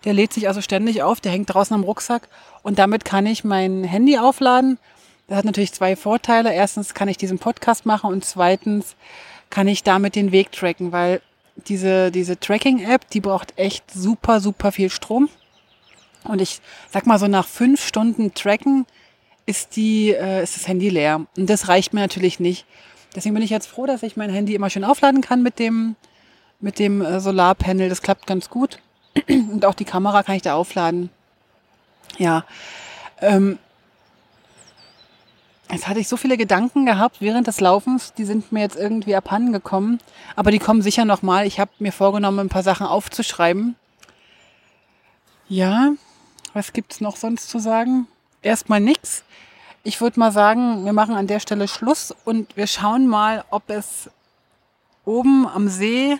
Der 0.05 0.13
lädt 0.13 0.33
sich 0.33 0.47
also 0.47 0.59
ständig 0.59 1.03
auf, 1.03 1.21
der 1.21 1.31
hängt 1.31 1.53
draußen 1.53 1.75
am 1.75 1.83
Rucksack 1.83 2.29
und 2.63 2.79
damit 2.79 3.05
kann 3.05 3.27
ich 3.27 3.43
mein 3.43 3.83
Handy 3.83 4.17
aufladen. 4.17 4.79
Das 5.27 5.37
hat 5.37 5.45
natürlich 5.45 5.73
zwei 5.73 5.95
Vorteile. 5.95 6.51
Erstens 6.51 6.95
kann 6.95 7.09
ich 7.09 7.17
diesen 7.17 7.37
Podcast 7.37 7.85
machen 7.85 8.11
und 8.11 8.25
zweitens 8.25 8.95
kann 9.51 9.67
ich 9.67 9.83
damit 9.83 10.15
den 10.15 10.31
Weg 10.31 10.51
tracken, 10.51 10.91
weil 10.91 11.21
diese, 11.67 12.09
diese 12.09 12.39
Tracking-App, 12.39 13.07
die 13.11 13.21
braucht 13.21 13.55
echt 13.55 13.91
super, 13.91 14.39
super 14.39 14.71
viel 14.71 14.89
Strom. 14.89 15.29
Und 16.23 16.41
ich 16.41 16.59
sag 16.89 17.05
mal 17.05 17.19
so 17.19 17.27
nach 17.27 17.45
fünf 17.45 17.85
Stunden 17.85 18.33
Tracken 18.33 18.87
ist 19.47 19.75
die, 19.75 20.11
äh, 20.11 20.43
ist 20.43 20.55
das 20.55 20.67
Handy 20.67 20.89
leer. 20.89 21.25
Und 21.35 21.49
das 21.49 21.67
reicht 21.67 21.93
mir 21.93 22.01
natürlich 22.01 22.39
nicht. 22.39 22.67
Deswegen 23.15 23.33
bin 23.33 23.43
ich 23.43 23.49
jetzt 23.49 23.67
froh, 23.67 23.87
dass 23.87 24.03
ich 24.03 24.15
mein 24.15 24.29
Handy 24.29 24.53
immer 24.53 24.69
schön 24.69 24.83
aufladen 24.83 25.21
kann 25.21 25.41
mit 25.41 25.57
dem, 25.57 25.95
mit 26.59 26.77
dem 26.77 27.01
äh, 27.01 27.19
Solarpanel. 27.19 27.89
Das 27.89 28.03
klappt 28.03 28.27
ganz 28.27 28.49
gut. 28.49 28.77
Und 29.27 29.65
auch 29.65 29.73
die 29.73 29.85
Kamera 29.85 30.21
kann 30.21 30.35
ich 30.35 30.43
da 30.43 30.53
aufladen. 30.53 31.09
Ja. 32.19 32.45
Ähm, 33.21 33.57
Jetzt 35.69 35.87
hatte 35.89 35.99
ich 35.99 36.07
so 36.07 36.15
viele 36.15 36.37
Gedanken 36.37 36.85
gehabt 36.85 37.17
während 37.19 37.47
des 37.47 37.59
Laufens, 37.59 38.13
die 38.13 38.23
sind 38.23 38.53
mir 38.53 38.61
jetzt 38.61 38.77
irgendwie 38.77 39.15
abhanden 39.15 39.51
gekommen. 39.51 39.99
Aber 40.37 40.49
die 40.49 40.59
kommen 40.59 40.81
sicher 40.81 41.03
nochmal. 41.03 41.45
Ich 41.45 41.59
habe 41.59 41.71
mir 41.79 41.91
vorgenommen, 41.91 42.39
ein 42.39 42.49
paar 42.49 42.63
Sachen 42.63 42.87
aufzuschreiben. 42.87 43.75
Ja, 45.49 45.91
was 46.53 46.71
gibt's 46.71 47.01
noch 47.01 47.17
sonst 47.17 47.49
zu 47.49 47.59
sagen? 47.59 48.07
Erstmal 48.41 48.79
nichts. 48.79 49.23
Ich 49.83 50.01
würde 50.01 50.19
mal 50.19 50.31
sagen, 50.31 50.85
wir 50.85 50.93
machen 50.93 51.15
an 51.15 51.27
der 51.27 51.39
Stelle 51.39 51.67
Schluss 51.67 52.13
und 52.25 52.57
wir 52.57 52.67
schauen 52.67 53.07
mal, 53.07 53.45
ob 53.49 53.69
es 53.69 54.09
oben 55.05 55.47
am 55.47 55.69
See, 55.69 56.17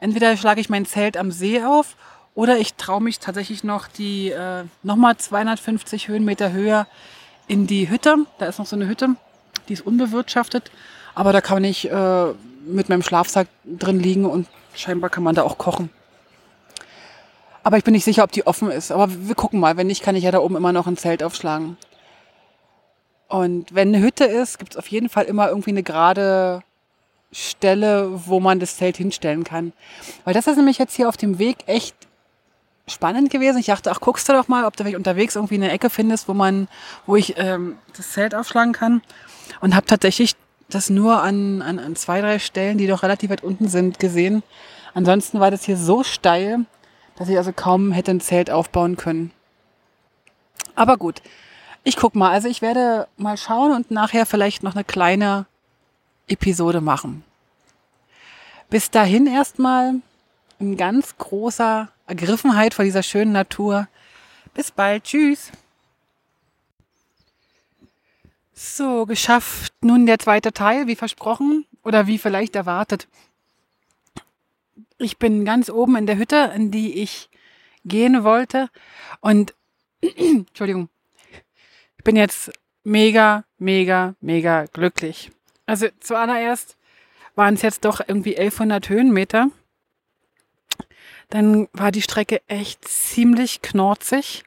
entweder 0.00 0.36
schlage 0.36 0.60
ich 0.60 0.68
mein 0.68 0.84
Zelt 0.84 1.16
am 1.16 1.30
See 1.30 1.62
auf 1.62 1.96
oder 2.34 2.58
ich 2.58 2.74
traue 2.74 3.00
mich 3.00 3.18
tatsächlich 3.18 3.64
noch 3.64 3.88
die 3.88 4.30
äh, 4.30 4.64
nochmal 4.82 5.16
250 5.16 6.08
Höhenmeter 6.08 6.52
höher 6.52 6.86
in 7.46 7.66
die 7.66 7.88
Hütte. 7.88 8.16
Da 8.38 8.46
ist 8.46 8.58
noch 8.58 8.66
so 8.66 8.76
eine 8.76 8.88
Hütte, 8.88 9.14
die 9.68 9.72
ist 9.72 9.86
unbewirtschaftet, 9.86 10.70
aber 11.14 11.32
da 11.32 11.40
kann 11.40 11.64
ich 11.64 11.90
äh, 11.90 12.26
mit 12.66 12.88
meinem 12.88 13.02
Schlafsack 13.02 13.48
drin 13.64 14.00
liegen 14.00 14.26
und 14.26 14.48
scheinbar 14.74 15.08
kann 15.08 15.22
man 15.22 15.34
da 15.34 15.42
auch 15.42 15.56
kochen. 15.56 15.88
Aber 17.66 17.78
ich 17.78 17.82
bin 17.82 17.94
nicht 17.94 18.04
sicher, 18.04 18.22
ob 18.22 18.30
die 18.30 18.46
offen 18.46 18.70
ist. 18.70 18.92
Aber 18.92 19.08
wir 19.10 19.34
gucken 19.34 19.58
mal. 19.58 19.76
Wenn 19.76 19.88
nicht, 19.88 20.00
kann 20.00 20.14
ich 20.14 20.22
ja 20.22 20.30
da 20.30 20.38
oben 20.38 20.54
immer 20.54 20.72
noch 20.72 20.86
ein 20.86 20.96
Zelt 20.96 21.20
aufschlagen. 21.24 21.76
Und 23.26 23.74
wenn 23.74 23.88
eine 23.88 24.00
Hütte 24.04 24.24
ist, 24.24 24.60
gibt 24.60 24.74
es 24.74 24.76
auf 24.76 24.86
jeden 24.86 25.08
Fall 25.08 25.24
immer 25.24 25.48
irgendwie 25.48 25.70
eine 25.70 25.82
gerade 25.82 26.62
Stelle, 27.32 28.08
wo 28.28 28.38
man 28.38 28.60
das 28.60 28.76
Zelt 28.76 28.96
hinstellen 28.96 29.42
kann. 29.42 29.72
Weil 30.24 30.32
das 30.32 30.46
ist 30.46 30.58
nämlich 30.58 30.78
jetzt 30.78 30.94
hier 30.94 31.08
auf 31.08 31.16
dem 31.16 31.40
Weg 31.40 31.56
echt 31.66 31.96
spannend 32.86 33.30
gewesen. 33.30 33.58
Ich 33.58 33.66
dachte, 33.66 33.90
ach, 33.90 33.98
guckst 33.98 34.28
du 34.28 34.32
doch 34.32 34.46
mal, 34.46 34.64
ob 34.64 34.76
du 34.76 34.84
vielleicht 34.84 34.96
unterwegs 34.96 35.34
irgendwie 35.34 35.56
eine 35.56 35.72
Ecke 35.72 35.90
findest, 35.90 36.28
wo 36.28 36.34
man, 36.34 36.68
wo 37.04 37.16
ich 37.16 37.34
ähm, 37.36 37.78
das 37.96 38.12
Zelt 38.12 38.36
aufschlagen 38.36 38.74
kann. 38.74 39.02
Und 39.60 39.74
habe 39.74 39.86
tatsächlich 39.86 40.34
das 40.68 40.88
nur 40.88 41.20
an, 41.20 41.62
an, 41.62 41.80
an 41.80 41.96
zwei, 41.96 42.20
drei 42.20 42.38
Stellen, 42.38 42.78
die 42.78 42.86
doch 42.86 43.02
relativ 43.02 43.30
weit 43.30 43.42
unten 43.42 43.66
sind, 43.66 43.98
gesehen. 43.98 44.44
Ansonsten 44.94 45.40
war 45.40 45.50
das 45.50 45.64
hier 45.64 45.76
so 45.76 46.04
steil, 46.04 46.64
dass 47.16 47.28
ich 47.28 47.36
also 47.36 47.52
kaum 47.52 47.92
hätte 47.92 48.12
ein 48.12 48.20
Zelt 48.20 48.50
aufbauen 48.50 48.96
können. 48.96 49.32
Aber 50.74 50.96
gut, 50.96 51.22
ich 51.82 51.96
guck 51.96 52.14
mal. 52.14 52.30
Also 52.30 52.48
ich 52.48 52.62
werde 52.62 53.08
mal 53.16 53.36
schauen 53.36 53.72
und 53.72 53.90
nachher 53.90 54.26
vielleicht 54.26 54.62
noch 54.62 54.74
eine 54.74 54.84
kleine 54.84 55.46
Episode 56.28 56.80
machen. 56.80 57.24
Bis 58.68 58.90
dahin 58.90 59.26
erstmal 59.26 59.94
ein 60.60 60.76
ganz 60.76 61.16
großer 61.16 61.88
Ergriffenheit 62.06 62.74
vor 62.74 62.84
dieser 62.84 63.02
schönen 63.02 63.32
Natur. 63.32 63.88
Bis 64.54 64.70
bald. 64.70 65.04
Tschüss. 65.04 65.52
So, 68.54 69.06
geschafft. 69.06 69.72
Nun 69.80 70.06
der 70.06 70.18
zweite 70.18 70.52
Teil, 70.52 70.86
wie 70.86 70.96
versprochen 70.96 71.66
oder 71.84 72.06
wie 72.06 72.18
vielleicht 72.18 72.56
erwartet. 72.56 73.06
Ich 74.98 75.18
bin 75.18 75.44
ganz 75.44 75.70
oben 75.70 75.96
in 75.96 76.06
der 76.06 76.16
Hütte, 76.16 76.52
in 76.54 76.70
die 76.70 77.00
ich 77.02 77.30
gehen 77.84 78.24
wollte. 78.24 78.68
Und, 79.20 79.54
Entschuldigung, 80.00 80.88
ich 81.98 82.04
bin 82.04 82.16
jetzt 82.16 82.50
mega, 82.84 83.44
mega, 83.58 84.14
mega 84.20 84.64
glücklich. 84.66 85.30
Also 85.66 85.88
zuallererst 86.00 86.76
waren 87.34 87.54
es 87.54 87.62
jetzt 87.62 87.84
doch 87.84 88.00
irgendwie 88.06 88.36
1100 88.38 88.88
Höhenmeter 88.88 89.50
dann 91.28 91.68
war 91.72 91.90
die 91.90 92.02
Strecke 92.02 92.40
echt 92.46 92.86
ziemlich 92.86 93.62
knorzig. 93.62 94.44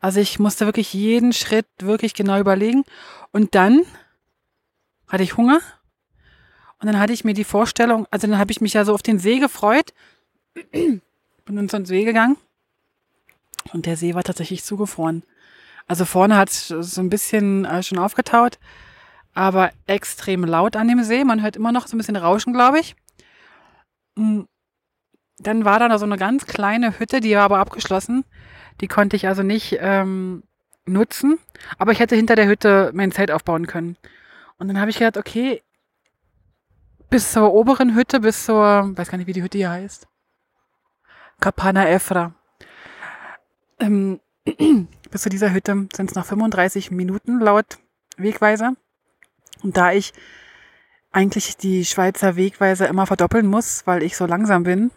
Also 0.00 0.20
ich 0.20 0.38
musste 0.38 0.66
wirklich 0.66 0.92
jeden 0.92 1.32
Schritt 1.32 1.66
wirklich 1.78 2.14
genau 2.14 2.38
überlegen. 2.38 2.84
Und 3.32 3.54
dann 3.54 3.82
hatte 5.08 5.22
ich 5.22 5.36
Hunger. 5.36 5.60
Und 6.84 6.92
dann 6.92 7.00
hatte 7.00 7.14
ich 7.14 7.24
mir 7.24 7.32
die 7.32 7.44
Vorstellung, 7.44 8.06
also 8.10 8.26
dann 8.26 8.36
habe 8.36 8.52
ich 8.52 8.60
mich 8.60 8.74
ja 8.74 8.84
so 8.84 8.92
auf 8.92 9.00
den 9.00 9.18
See 9.18 9.38
gefreut. 9.38 9.94
Bin 10.70 11.00
dann 11.46 11.70
zum 11.70 11.86
See 11.86 12.04
gegangen. 12.04 12.36
Und 13.72 13.86
der 13.86 13.96
See 13.96 14.14
war 14.14 14.22
tatsächlich 14.22 14.64
zugefroren. 14.64 15.22
Also 15.86 16.04
vorne 16.04 16.36
hat 16.36 16.50
es 16.50 16.68
so 16.68 17.00
ein 17.00 17.08
bisschen 17.08 17.64
äh, 17.64 17.82
schon 17.82 17.96
aufgetaut, 17.96 18.58
aber 19.32 19.70
extrem 19.86 20.44
laut 20.44 20.76
an 20.76 20.86
dem 20.86 21.02
See. 21.04 21.24
Man 21.24 21.42
hört 21.42 21.56
immer 21.56 21.72
noch 21.72 21.86
so 21.86 21.96
ein 21.96 21.98
bisschen 21.98 22.16
Rauschen, 22.16 22.52
glaube 22.52 22.80
ich. 22.80 22.96
Mm 24.16 24.42
dann 25.38 25.64
war 25.64 25.78
da 25.80 25.88
noch 25.88 25.98
so 25.98 26.04
eine 26.04 26.16
ganz 26.16 26.46
kleine 26.46 26.98
Hütte, 27.00 27.20
die 27.20 27.34
war 27.34 27.42
aber 27.42 27.58
abgeschlossen. 27.58 28.24
Die 28.80 28.86
konnte 28.86 29.16
ich 29.16 29.26
also 29.26 29.42
nicht 29.42 29.78
ähm, 29.80 30.44
nutzen. 30.86 31.38
Aber 31.76 31.90
ich 31.90 31.98
hätte 31.98 32.14
hinter 32.14 32.36
der 32.36 32.46
Hütte 32.46 32.92
mein 32.94 33.10
Zelt 33.10 33.32
aufbauen 33.32 33.66
können. 33.66 33.96
Und 34.58 34.68
dann 34.68 34.78
habe 34.78 34.90
ich 34.90 34.98
gedacht, 34.98 35.16
okay, 35.16 35.60
bis 37.14 37.30
zur 37.30 37.54
oberen 37.54 37.94
Hütte, 37.94 38.18
bis 38.18 38.44
zur, 38.44 38.90
weiß 38.96 39.08
gar 39.08 39.18
nicht, 39.18 39.28
wie 39.28 39.32
die 39.32 39.44
Hütte 39.44 39.56
hier 39.56 39.70
heißt. 39.70 40.08
Capana 41.38 41.88
Efra. 41.88 42.34
Ähm, 43.78 44.18
bis 45.12 45.22
zu 45.22 45.28
dieser 45.28 45.52
Hütte 45.52 45.86
sind 45.94 46.10
es 46.10 46.16
noch 46.16 46.26
35 46.26 46.90
Minuten 46.90 47.38
laut 47.38 47.78
Wegweiser. 48.16 48.74
Und 49.62 49.76
da 49.76 49.92
ich 49.92 50.12
eigentlich 51.12 51.56
die 51.56 51.84
Schweizer 51.84 52.34
Wegweiser 52.34 52.88
immer 52.88 53.06
verdoppeln 53.06 53.46
muss, 53.46 53.86
weil 53.86 54.02
ich 54.02 54.16
so 54.16 54.26
langsam 54.26 54.64
bin, 54.64 54.90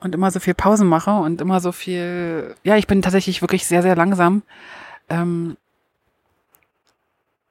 und 0.00 0.14
immer 0.14 0.30
so 0.30 0.40
viel 0.40 0.54
Pausen 0.54 0.88
mache 0.88 1.10
und 1.10 1.42
immer 1.42 1.60
so 1.60 1.72
viel, 1.72 2.56
ja, 2.62 2.78
ich 2.78 2.86
bin 2.86 3.02
tatsächlich 3.02 3.42
wirklich 3.42 3.66
sehr, 3.66 3.82
sehr 3.82 3.96
langsam, 3.96 4.44
ähm, 5.10 5.58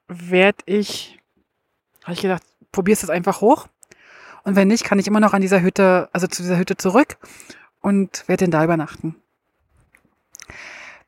werde 0.07 0.63
ich, 0.65 1.19
habe 2.03 2.13
ich 2.13 2.21
gedacht, 2.21 2.41
probierst 2.71 3.03
es 3.03 3.09
einfach 3.09 3.41
hoch. 3.41 3.67
Und 4.43 4.55
wenn 4.55 4.67
nicht, 4.67 4.83
kann 4.83 4.99
ich 4.99 5.07
immer 5.07 5.19
noch 5.19 5.33
an 5.33 5.41
dieser 5.41 5.61
Hütte, 5.61 6.09
also 6.13 6.27
zu 6.27 6.41
dieser 6.41 6.57
Hütte 6.57 6.77
zurück 6.77 7.17
und 7.81 8.27
werde 8.27 8.45
dann 8.45 8.51
da 8.51 8.63
übernachten. 8.63 9.15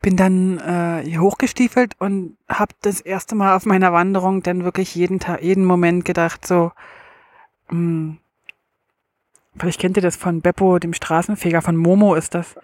Bin 0.01 0.17
dann 0.17 0.59
äh, 0.59 1.03
hier 1.03 1.21
hochgestiefelt 1.21 1.95
und 1.99 2.37
habe 2.49 2.73
das 2.81 3.01
erste 3.01 3.35
Mal 3.35 3.55
auf 3.55 3.65
meiner 3.65 3.93
Wanderung 3.93 4.43
dann 4.43 4.63
wirklich 4.63 4.93
jeden 4.95 5.19
Tag, 5.19 5.41
jeden 5.41 5.65
Moment 5.65 6.05
gedacht, 6.05 6.45
so, 6.45 6.71
mh, 7.69 7.77
hm, 7.77 8.17
Vielleicht 9.57 9.79
kennt 9.79 9.97
ihr 9.97 10.03
das 10.03 10.15
von 10.15 10.41
Beppo, 10.41 10.79
dem 10.79 10.93
Straßenfeger, 10.93 11.61
von 11.61 11.75
Momo 11.75 12.15
ist 12.15 12.33
das. 12.33 12.55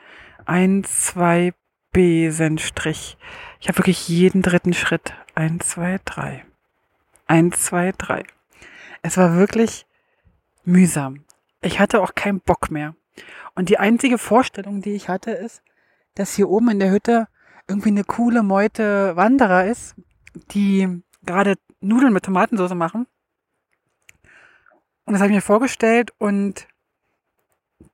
Ein, 0.46 0.84
zwei 0.84 1.54
Besenstrich. 1.92 3.18
Ich 3.60 3.68
habe 3.68 3.78
wirklich 3.78 4.08
jeden 4.08 4.42
dritten 4.42 4.74
Schritt. 4.74 5.14
Ein, 5.36 5.60
zwei, 5.60 6.00
drei. 6.06 6.46
Eins, 7.28 7.64
zwei, 7.64 7.94
drei. 7.96 8.24
Es 9.02 9.18
war 9.18 9.36
wirklich 9.36 9.86
mühsam. 10.64 11.26
Ich 11.62 11.80
hatte 11.80 12.02
auch 12.02 12.16
keinen 12.16 12.42
Bock 12.42 12.72
mehr. 12.72 12.96
Und 13.56 13.70
die 13.70 13.80
einzige 13.80 14.18
Vorstellung, 14.18 14.82
die 14.82 14.94
ich 14.94 15.10
hatte, 15.10 15.32
ist, 15.32 15.62
dass 16.16 16.36
hier 16.36 16.50
oben 16.50 16.70
in 16.70 16.80
der 16.80 16.92
Hütte 16.92 17.28
irgendwie 17.68 17.90
eine 17.90 18.04
coole 18.04 18.44
Meute 18.44 19.16
Wanderer 19.16 19.66
ist, 19.66 19.96
die 20.52 21.02
gerade 21.24 21.56
Nudeln 21.82 22.14
mit 22.14 22.26
Tomatensauce 22.26 22.74
machen. 22.74 23.08
Und 25.06 25.14
das 25.14 25.22
habe 25.22 25.32
ich 25.32 25.36
mir 25.36 25.42
vorgestellt 25.42 26.14
und 26.18 26.68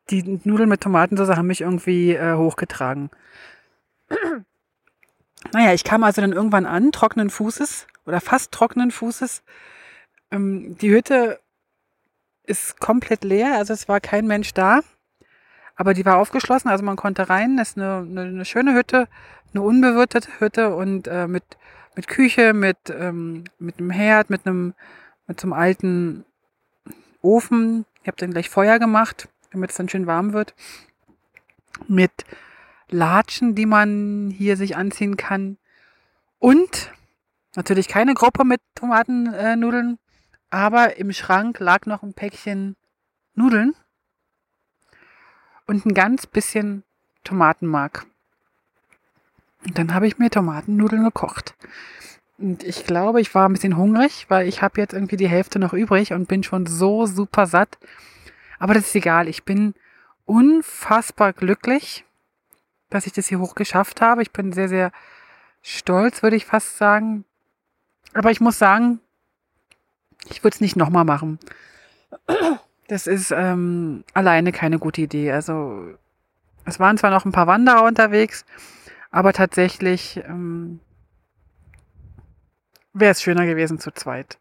die 0.10 0.40
Nudeln 0.44 0.70
mit 0.70 0.82
Tomatensauce 0.82 1.36
haben 1.36 1.48
mich 1.48 1.62
irgendwie 1.62 2.14
äh, 2.14 2.36
hochgetragen. 2.36 3.10
naja, 5.54 5.74
ich 5.74 5.84
kam 5.84 6.04
also 6.04 6.22
dann 6.22 6.34
irgendwann 6.34 6.66
an, 6.66 6.92
trockenen 6.92 7.30
Fußes 7.30 7.88
oder 8.06 8.22
fast 8.22 8.52
trockenen 8.52 8.92
Fußes. 8.92 9.44
Ähm, 10.32 10.78
die 10.78 10.92
Hütte 10.92 11.40
ist 12.44 12.80
komplett 12.80 13.24
leer, 13.24 13.56
also 13.58 13.74
es 13.74 13.88
war 13.88 14.00
kein 14.00 14.28
Mensch 14.28 14.54
da. 14.54 14.82
Aber 15.76 15.94
die 15.94 16.06
war 16.06 16.18
aufgeschlossen, 16.18 16.70
also 16.70 16.86
man 16.86 16.96
konnte 16.96 17.30
rein. 17.30 17.58
Das 17.58 17.70
ist 17.70 17.78
eine, 17.78 17.98
eine, 17.98 18.22
eine 18.22 18.46
schöne 18.46 18.74
Hütte, 18.74 19.08
eine 19.54 19.62
unbewirtete 19.62 20.30
Hütte 20.40 20.76
und 20.76 21.08
äh, 21.08 21.28
mit, 21.28 21.44
mit 21.96 22.08
Küche, 22.08 22.54
mit, 22.54 22.78
ähm, 22.90 23.44
mit 23.60 23.80
einem 23.80 23.90
Herd, 23.90 24.30
mit 24.30 24.46
einem, 24.46 24.74
mit 25.28 25.40
so 25.40 25.48
einem 25.48 25.54
alten 25.54 26.26
Ofen. 27.22 27.86
Ich 28.02 28.08
habe 28.08 28.18
dann 28.18 28.32
gleich 28.32 28.50
Feuer 28.50 28.80
gemacht 28.80 29.28
damit 29.56 29.72
es 29.72 29.78
dann 29.78 29.90
schön 29.90 30.06
warm 30.06 30.34
wird. 30.34 30.54
Mit 31.88 32.12
Latschen, 32.90 33.56
die 33.56 33.66
man 33.66 34.32
hier 34.36 34.58
sich 34.58 34.76
anziehen 34.76 35.18
kann. 35.18 35.58
Und 36.40 36.92
natürlich 37.56 37.88
keine 37.88 38.14
Gruppe 38.14 38.44
mit 38.44 38.62
Tomatennudeln, 38.76 39.98
aber 40.56 40.96
im 40.98 41.12
Schrank 41.12 41.60
lag 41.60 41.86
noch 41.86 42.02
ein 42.02 42.14
Päckchen 42.14 42.78
Nudeln 43.34 43.76
und 45.68 45.86
ein 45.86 45.94
ganz 45.94 46.28
bisschen 46.28 46.84
Tomatenmark. 47.26 48.06
Und 49.66 49.78
dann 49.78 49.94
habe 49.94 50.08
ich 50.08 50.18
mir 50.18 50.30
Tomatennudeln 50.30 51.04
gekocht. 51.04 51.56
Und 52.38 52.64
ich 52.64 52.86
glaube, 52.86 53.20
ich 53.20 53.36
war 53.36 53.50
ein 53.50 53.52
bisschen 53.52 53.76
hungrig, 53.76 54.28
weil 54.30 54.48
ich 54.48 54.62
habe 54.62 54.80
jetzt 54.80 54.94
irgendwie 54.94 55.18
die 55.18 55.28
Hälfte 55.28 55.60
noch 55.60 55.74
übrig 55.74 56.14
und 56.14 56.30
bin 56.30 56.42
schon 56.42 56.66
so 56.66 57.06
super 57.06 57.48
satt. 57.48 57.78
Aber 58.58 58.74
das 58.74 58.86
ist 58.88 58.96
egal. 58.96 59.28
Ich 59.28 59.44
bin 59.44 59.74
unfassbar 60.24 61.34
glücklich, 61.34 62.06
dass 62.90 63.08
ich 63.08 63.14
das 63.14 63.28
hier 63.28 63.40
hoch 63.40 63.56
geschafft 63.56 64.00
habe. 64.00 64.22
Ich 64.22 64.32
bin 64.32 64.54
sehr, 64.54 64.70
sehr 64.70 64.94
stolz, 65.62 66.24
würde 66.24 66.38
ich 66.38 66.46
fast 66.46 66.78
sagen. 66.78 67.26
Aber 68.14 68.32
ich 68.32 68.40
muss 68.40 68.58
sagen, 68.58 69.02
ich 70.30 70.44
würde 70.44 70.56
es 70.56 70.62
nicht 70.62 70.76
nochmal 70.76 71.06
machen. 71.06 71.40
Das 72.88 73.08
ist 73.08 73.32
ähm, 73.32 74.04
alleine 74.14 74.52
keine 74.52 74.80
gute 74.80 75.02
Idee. 75.02 75.32
Also 75.32 75.96
es 76.66 76.80
waren 76.80 76.98
zwar 76.98 77.12
noch 77.12 77.26
ein 77.26 77.32
paar 77.32 77.48
Wanderer 77.48 77.84
unterwegs, 77.84 78.46
aber 79.12 79.34
tatsächlich 79.34 80.22
ähm, 80.28 80.80
wäre 82.94 83.12
es 83.12 83.22
schöner 83.22 83.46
gewesen 83.46 83.80
zu 83.80 83.92
zweit. 83.92 84.38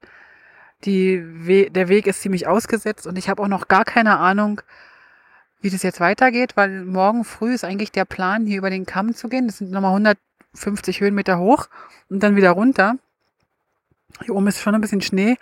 Die 0.85 1.23
We 1.25 1.71
der 1.71 1.89
Weg 1.89 2.07
ist 2.07 2.23
ziemlich 2.23 2.47
ausgesetzt 2.47 3.07
und 3.07 3.17
ich 3.17 3.29
habe 3.29 3.43
auch 3.43 3.49
noch 3.49 3.69
gar 3.69 3.85
keine 3.85 4.19
Ahnung, 4.19 4.61
wie 5.61 5.71
das 5.71 5.83
jetzt 5.83 6.01
weitergeht, 6.01 6.57
weil 6.57 6.85
morgen 6.85 7.25
früh 7.25 7.55
ist 7.55 7.65
eigentlich 7.65 7.91
der 7.91 8.05
Plan, 8.05 8.47
hier 8.47 8.59
über 8.59 8.71
den 8.71 8.85
Kamm 8.85 9.15
zu 9.15 9.29
gehen. 9.29 9.47
Das 9.47 9.59
sind 9.59 9.71
nochmal 9.71 9.93
150 9.93 11.01
Höhenmeter 11.01 11.39
hoch 11.39 11.69
und 12.11 12.23
dann 12.23 12.37
wieder 12.37 12.51
runter. 12.51 12.97
Hier 14.23 14.35
oben 14.35 14.47
ist 14.47 14.61
schon 14.61 14.75
ein 14.75 14.81
bisschen 14.83 15.01
Schnee. 15.01 15.37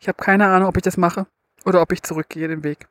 Ich 0.00 0.08
habe 0.08 0.20
keine 0.20 0.48
Ahnung, 0.48 0.68
ob 0.68 0.76
ich 0.76 0.82
das 0.82 0.96
mache 0.96 1.26
oder 1.64 1.82
ob 1.82 1.92
ich 1.92 2.02
zurückgehe 2.02 2.48
den 2.48 2.64
Weg. 2.64 2.88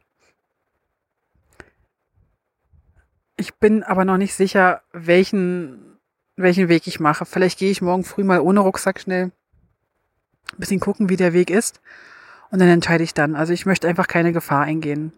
Ich 3.36 3.56
bin 3.56 3.84
aber 3.84 4.06
noch 4.06 4.18
nicht 4.18 4.36
sicher, 4.36 4.84
welchen, 4.92 5.98
welchen 6.36 6.70
Weg 6.70 6.86
ich 6.86 7.00
mache. 7.00 7.26
Vielleicht 7.26 7.58
gehe 7.58 7.72
ich 7.72 7.82
morgen 7.82 8.04
früh 8.04 8.24
mal 8.24 8.40
ohne 8.40 8.60
Rucksack 8.60 9.00
schnell 9.00 9.32
ein 10.52 10.58
bisschen 10.58 10.80
gucken, 10.80 11.10
wie 11.10 11.16
der 11.16 11.34
Weg 11.34 11.50
ist. 11.50 11.82
Und 12.52 12.60
dann 12.60 12.70
entscheide 12.70 13.04
ich 13.04 13.14
dann. 13.14 13.36
Also 13.36 13.54
ich 13.54 13.66
möchte 13.66 13.88
einfach 13.88 14.08
keine 14.08 14.32
Gefahr 14.32 14.64
eingehen. 14.64 15.14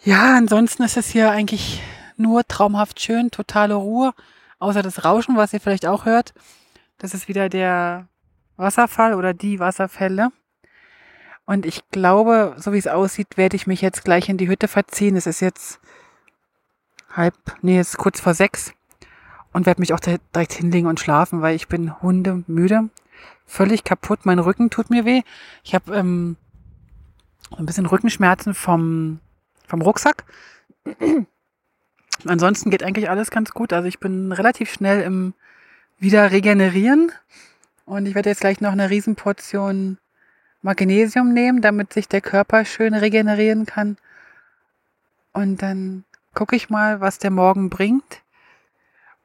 Ja, 0.00 0.36
ansonsten 0.36 0.84
ist 0.84 0.96
es 0.96 1.08
hier 1.08 1.30
eigentlich 1.30 1.82
nur 2.16 2.46
traumhaft 2.46 3.00
schön, 3.00 3.30
totale 3.30 3.74
Ruhe, 3.74 4.14
außer 4.58 4.82
das 4.82 5.04
Rauschen, 5.04 5.36
was 5.36 5.52
ihr 5.52 5.60
vielleicht 5.60 5.86
auch 5.86 6.04
hört. 6.06 6.32
Das 6.98 7.14
ist 7.14 7.28
wieder 7.28 7.48
der 7.48 8.08
Wasserfall 8.58 9.14
oder 9.14 9.32
die 9.32 9.58
Wasserfälle. 9.58 10.30
Und 11.46 11.64
ich 11.64 11.88
glaube, 11.90 12.54
so 12.58 12.74
wie 12.74 12.78
es 12.78 12.86
aussieht, 12.86 13.36
werde 13.36 13.56
ich 13.56 13.66
mich 13.66 13.80
jetzt 13.80 14.04
gleich 14.04 14.28
in 14.28 14.36
die 14.36 14.48
Hütte 14.48 14.68
verziehen. 14.68 15.16
Es 15.16 15.26
ist 15.26 15.40
jetzt 15.40 15.80
halb, 17.10 17.34
nee, 17.62 17.78
es 17.78 17.90
ist 17.90 17.96
kurz 17.96 18.20
vor 18.20 18.34
sechs. 18.34 18.74
Und 19.54 19.64
werde 19.64 19.80
mich 19.80 19.94
auch 19.94 20.00
direkt 20.00 20.52
hinlegen 20.52 20.86
und 20.86 21.00
schlafen, 21.00 21.40
weil 21.40 21.56
ich 21.56 21.68
bin 21.68 22.02
hundemüde. 22.02 22.90
Völlig 23.46 23.82
kaputt. 23.82 24.20
Mein 24.24 24.38
Rücken 24.38 24.68
tut 24.68 24.90
mir 24.90 25.06
weh. 25.06 25.22
Ich 25.64 25.74
habe 25.74 25.96
ähm, 25.96 26.36
ein 27.56 27.64
bisschen 27.64 27.86
Rückenschmerzen 27.86 28.52
vom, 28.52 29.20
vom 29.66 29.80
Rucksack. 29.80 30.24
Ansonsten 32.26 32.70
geht 32.70 32.82
eigentlich 32.82 33.08
alles 33.08 33.30
ganz 33.30 33.52
gut. 33.52 33.72
Also 33.72 33.88
ich 33.88 34.00
bin 34.00 34.32
relativ 34.32 34.70
schnell 34.70 35.00
im 35.00 35.32
wieder 35.98 36.30
regenerieren. 36.30 37.10
Und 37.88 38.04
ich 38.04 38.14
werde 38.14 38.28
jetzt 38.28 38.42
gleich 38.42 38.60
noch 38.60 38.72
eine 38.72 38.90
Riesenportion 38.90 39.96
Magnesium 40.60 41.32
nehmen, 41.32 41.62
damit 41.62 41.94
sich 41.94 42.06
der 42.06 42.20
Körper 42.20 42.66
schön 42.66 42.92
regenerieren 42.92 43.64
kann. 43.64 43.96
Und 45.32 45.62
dann 45.62 46.04
gucke 46.34 46.54
ich 46.54 46.68
mal, 46.68 47.00
was 47.00 47.18
der 47.18 47.30
Morgen 47.30 47.70
bringt. 47.70 48.22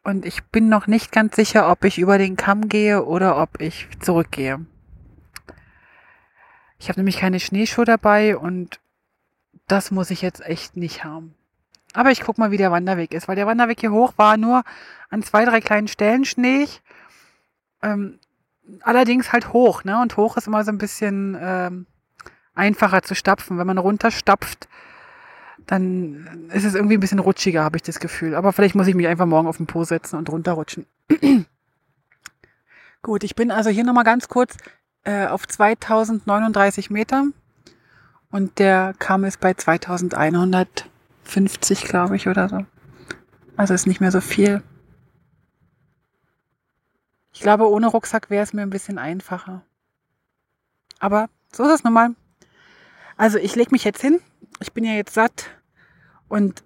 Und 0.02 0.26
ich 0.26 0.43
bin 0.45 0.69
noch 0.69 0.88
nicht 0.88 1.12
ganz 1.12 1.36
sicher, 1.36 1.69
ob 1.69 1.84
ich 1.84 1.99
über 1.99 2.17
den 2.17 2.38
Kamm 2.38 2.69
gehe 2.69 3.04
oder 3.04 3.38
ob 3.38 3.60
ich 3.60 3.89
zurückgehe. 3.99 4.65
Ich 6.80 6.88
habe 6.88 7.02
nämlich 7.02 7.17
keine 7.17 7.41
Schneeschuhe 7.41 7.86
dabei 7.86 8.38
und 8.38 8.80
das 9.67 9.91
muss 9.91 10.10
ich 10.10 10.21
jetzt 10.21 10.41
echt 10.41 10.78
nicht 10.78 11.04
haben. 11.04 11.36
Aber 11.93 12.12
ich 12.12 12.21
guck 12.21 12.38
mal, 12.38 12.52
wie 12.52 12.58
der 12.58 12.71
Wanderweg 12.71 13.13
ist, 13.13 13.28
weil 13.28 13.36
der 13.36 13.47
Wanderweg 13.47 13.82
hier 13.82 13.91
hoch 13.91 14.13
war 14.15 14.38
nur 14.38 14.63
an 15.10 15.21
zwei, 15.21 15.43
drei 15.43 15.60
kleinen 15.60 15.89
Stellen 15.89 16.23
schneeig. 16.23 16.82
Ähm, 17.82 18.19
allerdings 18.82 19.32
halt 19.32 19.54
hoch, 19.54 19.84
ne? 19.84 20.02
Und 20.02 20.17
hoch 20.17 20.38
ist 20.38 20.47
immer 20.47 20.63
so 20.63 20.71
ein 20.71 20.78
bisschen 20.78 21.38
ähm, 21.39 21.86
einfacher 22.56 23.02
zu 23.02 23.15
stapfen. 23.15 23.58
Wenn 23.58 23.67
man 23.67 23.78
runterstapft, 23.78 24.67
dann 25.65 26.49
ist 26.52 26.65
es 26.65 26.76
irgendwie 26.76 26.97
ein 26.97 26.99
bisschen 26.99 27.19
rutschiger, 27.19 27.63
habe 27.63 27.78
ich 27.78 27.84
das 27.84 27.99
Gefühl. 27.99 28.36
Aber 28.36 28.52
vielleicht 28.54 28.76
muss 28.76 28.88
ich 28.88 28.95
mich 28.95 29.08
einfach 29.08 29.26
morgen 29.26 29.47
auf 29.47 29.58
den 29.58 29.67
Po 29.67 29.84
setzen 29.84 30.17
und 30.17 30.30
runterrutschen. 30.30 30.86
Gut, 33.02 33.23
ich 33.23 33.36
bin 33.36 33.52
also 33.52 33.69
hier 33.69 33.84
nochmal 33.84 34.06
ganz 34.06 34.30
kurz 34.30 34.56
äh, 35.04 35.28
auf 35.28 35.47
2039 35.47 36.89
Meter 36.89 37.26
und 38.32 38.58
der 38.60 38.95
Kamm 38.97 39.26
ist 39.26 39.39
bei 39.39 39.54
2150, 39.54 41.84
glaube 41.84 42.15
ich, 42.15 42.28
oder 42.28 42.49
so. 42.49 42.65
Also 43.58 43.73
ist 43.73 43.88
nicht 43.88 44.02
mehr 44.02 44.12
so 44.12 44.21
viel. 44.21 44.63
Ich 47.34 47.41
glaube, 47.41 47.69
ohne 47.69 47.88
Rucksack 47.88 48.30
wäre 48.30 48.43
es 48.43 48.54
mir 48.54 48.62
ein 48.62 48.69
bisschen 48.69 48.98
einfacher. 48.98 49.63
Aber 51.00 51.30
so 51.52 51.63
ist 51.63 51.72
es 51.72 51.84
nun 51.84 51.93
mal. 51.93 52.15
Also 53.17 53.38
ich 53.38 53.56
lege 53.56 53.72
mich 53.72 53.84
jetzt 53.84 54.02
hin. 54.02 54.22
Ich 54.60 54.72
bin 54.72 54.86
ja 54.86 54.93
jetzt 54.93 55.13
satt. 55.13 55.50
Und 56.30 56.63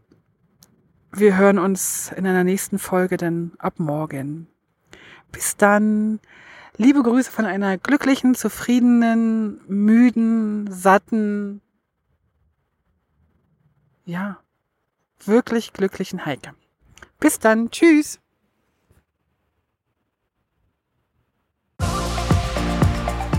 wir 1.11 1.37
hören 1.37 1.57
uns 1.57 2.11
in 2.15 2.27
einer 2.27 2.43
nächsten 2.43 2.79
Folge 2.79 3.17
dann 3.17 3.53
ab 3.57 3.79
morgen. 3.79 4.47
Bis 5.31 5.57
dann. 5.57 6.19
Liebe 6.75 7.01
Grüße 7.01 7.31
von 7.31 7.45
einer 7.45 7.79
glücklichen, 7.79 8.35
zufriedenen, 8.35 9.61
müden, 9.67 10.71
satten, 10.71 11.61
ja, 14.07 14.39
wirklich 15.25 15.73
glücklichen 15.73 16.25
Heike. 16.25 16.53
Bis 17.19 17.39
dann. 17.39 17.71
Tschüss. 17.71 18.19